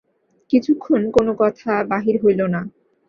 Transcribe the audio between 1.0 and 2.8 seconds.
কোনো কথা বাহির হইল না।